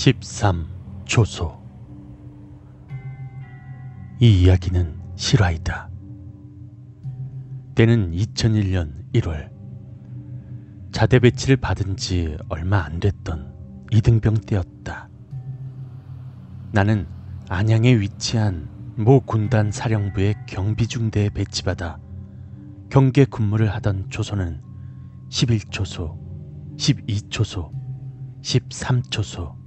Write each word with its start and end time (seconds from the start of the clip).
13 0.00 0.66
조소 1.04 1.62
이 4.18 4.44
이야기는 4.44 4.98
실화이다. 5.14 5.90
때는 7.74 8.12
2001년 8.12 9.12
1월 9.12 9.50
자대 10.90 11.18
배치를 11.18 11.58
받은 11.58 11.98
지 11.98 12.34
얼마 12.48 12.82
안 12.82 12.98
됐던 12.98 13.52
이등병 13.92 14.36
때였다. 14.36 15.10
나는 16.72 17.06
안양에 17.50 18.00
위치한 18.00 18.70
모 18.96 19.20
군단 19.20 19.70
사령부의 19.70 20.34
경비중대에 20.46 21.28
배치받아 21.28 21.98
경계 22.88 23.26
근무를 23.26 23.68
하던 23.74 24.08
조소는 24.08 24.62
11초소, 25.28 26.16
12초소, 26.78 27.70
13초소 28.40 29.59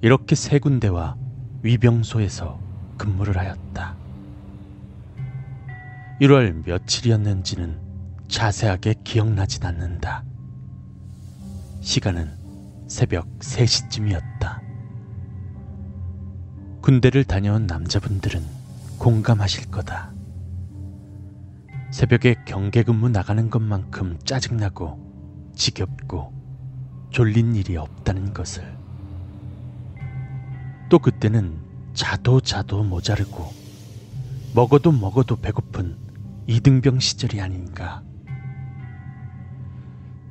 이렇게 0.00 0.36
세 0.36 0.60
군데와 0.60 1.16
위병소에서 1.62 2.60
근무를 2.96 3.36
하였다. 3.36 3.96
1월 6.20 6.64
며칠이었는지는 6.64 7.80
자세하게 8.28 8.94
기억나진 9.02 9.64
않는다. 9.64 10.22
시간은 11.80 12.30
새벽 12.86 13.26
3시쯤이었다. 13.40 14.60
군대를 16.80 17.24
다녀온 17.24 17.66
남자분들은 17.66 18.44
공감하실 18.98 19.70
거다. 19.70 20.12
새벽에 21.90 22.36
경계 22.46 22.84
근무 22.84 23.08
나가는 23.08 23.50
것만큼 23.50 24.18
짜증나고 24.24 25.52
지겹고 25.56 26.32
졸린 27.10 27.56
일이 27.56 27.76
없다는 27.76 28.32
것을. 28.32 28.77
또 30.88 30.98
그때는 30.98 31.58
자도 31.92 32.40
자도 32.40 32.82
모자르고 32.82 33.52
먹어도 34.54 34.90
먹어도 34.90 35.36
배고픈 35.36 35.98
이등병 36.46 36.98
시절이 36.98 37.42
아닌가. 37.42 38.02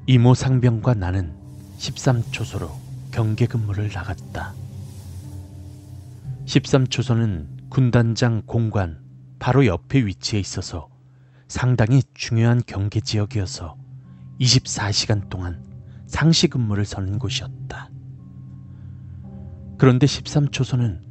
이모 0.07 0.33
상병과 0.33 0.95
나는 0.95 1.35
13초소로 1.77 2.71
경계 3.11 3.45
근무를 3.45 3.91
나갔다. 3.93 4.55
13초소는 6.45 7.69
군단장 7.69 8.41
공관 8.47 8.99
바로 9.37 9.65
옆에 9.67 10.03
위치해 10.05 10.39
있어서 10.39 10.89
상당히 11.47 12.01
중요한 12.15 12.63
경계 12.65 12.99
지역이어서 12.99 13.75
24시간 14.39 15.29
동안 15.29 15.63
상시 16.07 16.47
근무를 16.47 16.83
서는 16.85 17.19
곳이었다. 17.19 17.91
그런데 19.77 20.05
13초소는 20.05 21.01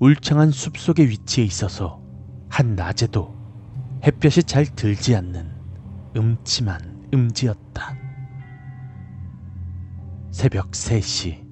울창한 0.00 0.50
숲속에 0.50 1.04
위치해 1.08 1.46
있어서 1.46 2.02
한낮에도 2.48 3.38
햇볕이 4.04 4.42
잘 4.42 4.64
들지 4.64 5.14
않는 5.14 5.50
음침한 6.16 7.08
음지였다. 7.12 7.94
새벽 10.32 10.70
3시. 10.70 11.48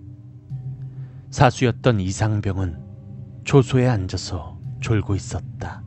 사수였던 1.30 2.00
이상병은 2.00 2.84
조소에 3.44 3.86
앉아서 3.86 4.58
졸고 4.80 5.14
있었다. 5.14 5.82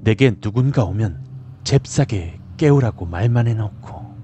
내게 0.00 0.30
누군가 0.40 0.84
오면 0.84 1.24
잽싸게 1.64 2.40
깨우라고 2.56 3.06
말만 3.06 3.48
해놓고 3.48 4.16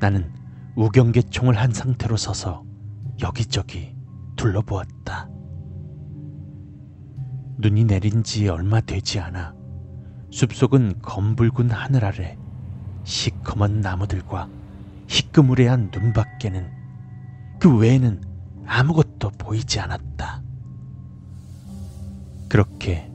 나는 0.00 0.35
우경계 0.76 1.22
총을 1.22 1.56
한 1.56 1.72
상태로 1.72 2.18
서서 2.18 2.62
여기저기 3.22 3.96
둘러보았다. 4.36 5.26
눈이 7.56 7.86
내린 7.86 8.22
지 8.22 8.46
얼마 8.48 8.82
되지 8.82 9.18
않아 9.18 9.54
숲속은 10.30 11.00
검붉은 11.00 11.70
하늘 11.70 12.04
아래 12.04 12.36
시커먼 13.04 13.80
나무들과 13.80 14.50
희끄무레한 15.08 15.90
눈밖에는 15.94 16.70
그 17.58 17.74
외에는 17.74 18.22
아무것도 18.66 19.30
보이지 19.38 19.80
않았다. 19.80 20.42
그렇게 22.50 23.10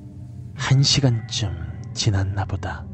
한 0.56 0.82
시간쯤 0.82 1.92
지났나 1.94 2.46
보다. 2.46 2.88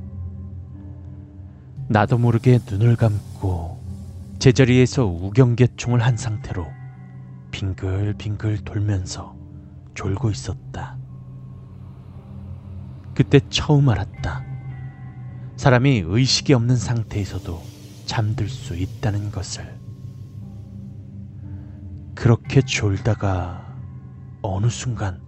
나도 1.88 2.18
모르게 2.18 2.60
눈을 2.70 2.98
감고 2.98 3.77
제자리에서 4.40 5.06
우경계총을 5.06 6.00
한 6.00 6.16
상태로 6.16 6.68
빙글빙글 7.52 8.60
돌면서 8.60 9.36
졸고 9.96 10.30
있었다. 10.30 10.98
그때 13.16 13.40
처음 13.50 13.90
알았다. 13.90 14.46
사람이 15.56 16.04
의식이 16.06 16.54
없는 16.54 16.76
상태에서도 16.76 17.60
잠들 18.06 18.48
수 18.48 18.76
있다는 18.76 19.32
것을. 19.32 19.76
그렇게 22.14 22.62
졸다가 22.62 23.76
어느 24.44 24.70
순간 24.70 25.20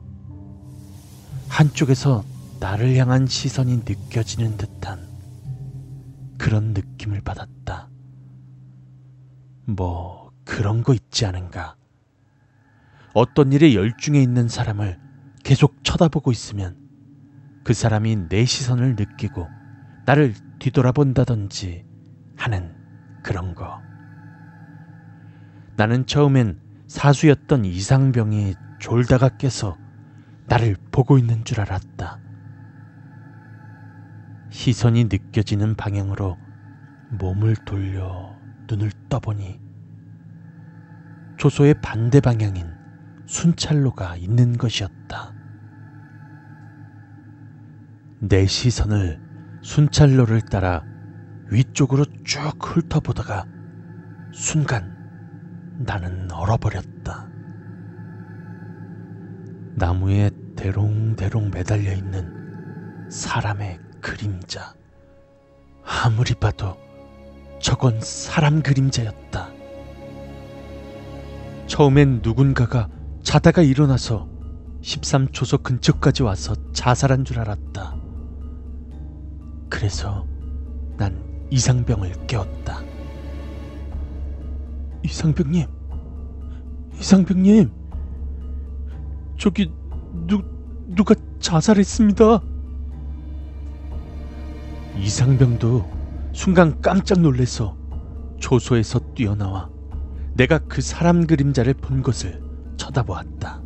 한쪽에서 1.48 2.24
나를 2.60 2.96
향한 2.98 3.26
시선이 3.26 3.78
느껴지는 3.78 4.56
듯한 4.58 5.10
그런 6.38 6.74
느낌을 6.74 7.22
받았다. 7.22 7.59
뭐 9.76 10.32
그런 10.46 10.84
거 10.84 10.94
있지 10.94 11.26
않은가. 11.26 11.76
어떤 13.14 13.52
일에 13.54 13.76
열중해 13.76 14.22
있는 14.22 14.48
사람을 14.48 14.98
계속 15.44 15.84
쳐다보고 15.84 16.32
있으면 16.32 16.78
그 17.64 17.74
사람이 17.74 18.30
내 18.30 18.46
시선을 18.46 18.96
느끼고 18.96 19.52
나를 20.06 20.34
뒤돌아본다든지 20.60 21.86
하는 22.36 22.76
그런 23.22 23.54
거. 23.54 23.84
나는 25.76 26.06
처음엔 26.06 26.58
사수였던 26.88 27.66
이상병이 27.66 28.56
졸다가 28.80 29.30
깨서 29.30 29.78
나를 30.46 30.76
보고 30.92 31.18
있는 31.18 31.44
줄 31.46 31.62
알았다. 31.62 32.20
시선이 34.50 35.06
느껴지는 35.06 35.76
방향으로 35.76 36.38
몸을 37.10 37.56
돌려 37.58 38.39
눈을 38.70 38.92
떠보니 39.10 39.60
조소의 41.38 41.76
반대 41.82 42.20
방향인 42.20 42.68
순찰로가 43.26 44.18
있는 44.18 44.58
것이었다. 44.58 45.34
내 48.20 48.46
시선을 48.46 49.20
순찰로를 49.62 50.42
따라 50.42 50.84
위쪽으로 51.52 52.06
쭉 52.24 52.54
훑어보다가 52.60 53.46
순간 54.34 54.96
나는 55.80 56.32
얼어버렸다. 56.32 57.30
나무에 59.76 60.30
대롱대롱 60.56 61.52
매달려 61.52 61.94
있는 61.94 63.08
사람의 63.10 63.80
그림자. 64.02 64.74
아무리 65.86 66.34
봐도 66.34 66.89
저건 67.60 68.00
사람 68.02 68.62
그림자였다. 68.62 69.50
처음엔 71.68 72.22
누군가가 72.24 72.90
자다가 73.22 73.62
일어나서 73.62 74.28
13초소 74.82 75.62
근처까지 75.62 76.24
와서 76.24 76.56
자살한 76.72 77.26
줄 77.26 77.40
알았다. 77.40 77.96
그래서 79.70 80.26
난 80.98 81.22
이상병을 81.52 82.28
깨웠다. 82.28 82.82
이상병님, 85.04 85.68
이상병님, 87.00 87.72
저기 89.38 89.72
누 90.28 90.42
누가 90.88 91.14
자살했습니다. 91.40 92.42
이상병도 94.98 95.99
순간 96.34 96.80
깜짝 96.82 97.20
놀래서 97.20 97.76
조소에서 98.40 99.00
뛰어나와 99.16 99.70
내가 100.34 100.60
그 100.60 100.82
사람 100.82 101.28
그림자를 101.28 101.74
본 101.74 102.02
것을 102.02 102.42
쳐다보았다. 102.78 103.62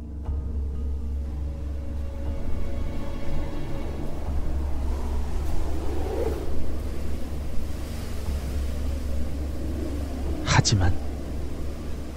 하지만 10.44 10.94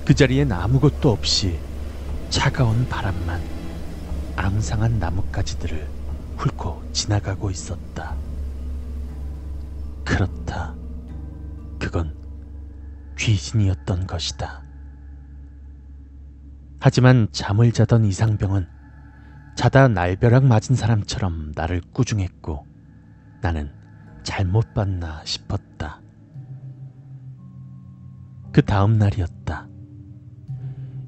그 0.05 0.15
자리엔 0.15 0.53
아무것도 0.53 1.11
없이 1.11 1.61
차가운 2.29 2.87
바람만 2.89 3.43
앙상한 4.37 4.99
나뭇가지들을 4.99 5.91
훑고 6.37 6.85
지나가고 6.93 7.51
있었다. 7.51 8.17
그렇다. 10.05 10.36
그건 11.79 12.17
귀신이었던 13.19 14.07
것이다. 14.07 14.65
하지만 16.81 17.29
잠을 17.33 17.73
자던 17.73 18.05
이상병은 18.05 18.67
자다 19.57 19.89
날벼락 19.89 20.45
맞은 20.45 20.77
사람처럼 20.77 21.53
나를 21.55 21.81
꾸중했고 21.93 22.67
나는 23.41 23.73
잘못 24.23 24.75
봤나 24.75 25.25
싶었다. 25.25 26.03
그 28.53 28.63
다음 28.63 28.95
날이었다. 28.95 29.69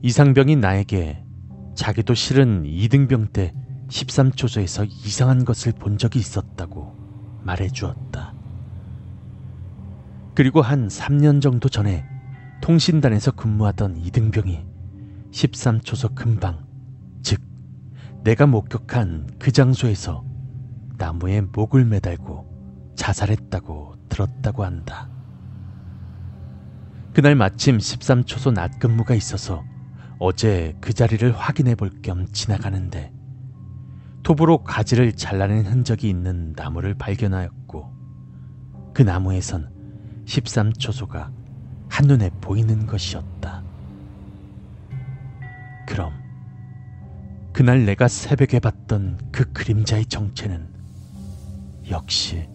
이상병이 0.03 0.57
나에게 0.57 1.25
자기도 1.75 2.15
실은 2.15 2.65
이등병 2.65 3.29
때 3.29 3.53
13초소에서 3.89 4.87
이상한 4.87 5.45
것을 5.45 5.73
본 5.73 5.99
적이 5.99 6.19
있었다고 6.21 6.97
말해 7.43 7.69
주었다. 7.69 8.28
그리고 10.39 10.63
한 10.63 10.87
3년 10.87 11.43
정도 11.43 11.69
전에 11.69 12.07
통신단에서 12.61 13.33
근무하던 13.33 13.97
이등병이 13.97 14.65
13초소 15.33 16.15
근방, 16.15 16.65
즉, 17.23 17.41
내가 18.23 18.47
목격한 18.47 19.31
그 19.41 19.51
장소에서 19.51 20.25
나무에 20.97 21.41
목을 21.41 21.85
매달고 21.87 22.93
자살했다고 22.95 23.97
들었다고 24.09 24.65
한다. 24.65 25.11
그날 27.13 27.35
마침 27.35 27.79
13초소 27.79 28.55
낮 28.55 28.79
근무가 28.79 29.17
있어서 29.17 29.65
어제 30.21 30.77
그 30.81 30.93
자리를 30.93 31.33
확인해 31.33 31.75
볼 31.75 32.01
겸 32.01 32.29
지나가는데 32.31 33.13
톱으로 34.23 34.63
가지를 34.63 35.15
잘라낸 35.15 35.67
흔적이 35.67 36.09
있는 36.09 36.53
나무를 36.55 36.95
발견하였고 36.95 37.93
그 38.95 39.03
나무에선 39.03 39.78
13초소가 40.29 41.33
한눈에 41.89 42.31
보이는 42.41 42.87
것이었다. 42.87 43.63
그럼 45.87 46.13
그날 47.53 47.87
내가 47.87 48.09
새벽에 48.09 48.61
봤던 48.61 49.19
그 49.33 49.51
그림자의 49.53 50.05
정체는 50.07 50.69
역시 51.91 52.47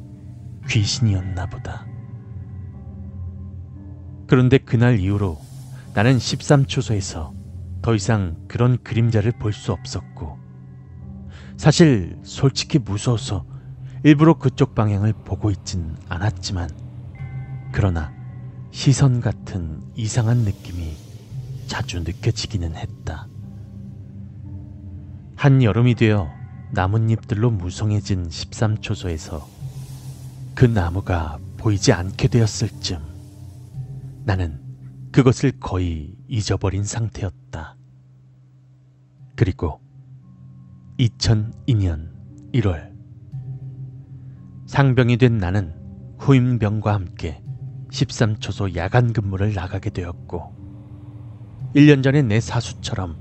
귀신이었나 0.70 1.48
보다. 1.48 1.86
그런데 4.28 4.60
그날 4.60 5.00
이후로 5.00 5.40
나는 5.94 6.18
13초소에서 6.18 7.34
더 7.82 7.96
이상 7.96 8.38
그런 8.48 8.82
그림자를 8.84 9.34
볼 9.34 9.52
수 9.52 9.74
없었고, 9.74 10.38
사실 11.58 12.18
솔직히 12.24 12.80
무서워서 12.80 13.46
일부러 14.04 14.36
그쪽 14.36 14.74
방향을 14.74 15.14
보고 15.26 15.52
있진 15.52 15.96
않았지만, 16.08 16.70
그러나 17.74 18.14
시선 18.70 19.20
같은 19.20 19.82
이상한 19.96 20.38
느낌이 20.38 20.96
자주 21.66 22.00
느껴지기는 22.02 22.76
했다. 22.76 23.28
한 25.36 25.64
여름이 25.64 25.96
되어 25.96 26.30
나뭇잎들로 26.72 27.50
무성해진 27.50 28.30
13초소에서 28.30 29.44
그 30.54 30.66
나무가 30.66 31.40
보이지 31.58 31.92
않게 31.94 32.28
되었을 32.28 32.70
쯤 32.80 33.00
나는 34.24 34.62
그것을 35.12 35.54
거의 35.60 36.16
잊어버린 36.28 36.84
상태였다. 36.84 37.76
그리고 39.36 39.82
2002년 41.00 42.12
1월 42.54 42.94
상병이 44.68 45.18
된 45.18 45.40
나는 45.40 45.74
후임병과 46.20 46.94
함께 46.94 47.44
13초소 47.94 48.76
야간 48.76 49.14
근무를 49.14 49.54
나가게 49.54 49.92
되었고 49.92 51.72
1년 51.76 52.04
전에 52.04 52.24
내 52.24 52.40
사수처럼 52.40 53.18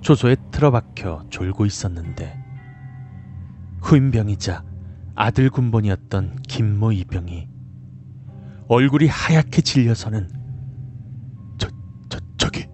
초소에 0.00 0.36
틀어박혀 0.50 1.26
졸고 1.30 1.66
있었는데 1.66 2.42
후임병이자 3.82 4.64
아들 5.14 5.50
군번이었던 5.50 6.36
김모 6.48 6.92
이병이 6.92 7.48
얼굴이 8.68 9.06
하얗게 9.06 9.60
질려서는 9.60 10.28
저, 11.58 11.68
저, 12.08 12.18
저기, 12.38 12.66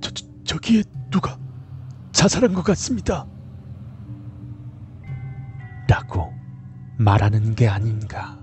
저, 0.00 0.10
저, 0.10 0.24
저기에 0.44 0.82
누가 1.10 1.38
자살한 2.12 2.54
것 2.54 2.62
같습니다. 2.62 3.26
라고 5.86 6.32
말하는 6.96 7.54
게 7.54 7.68
아닌가. 7.68 8.41